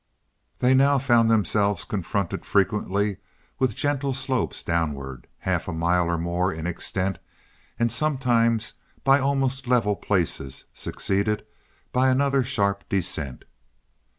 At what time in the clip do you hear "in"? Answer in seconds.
6.51-6.65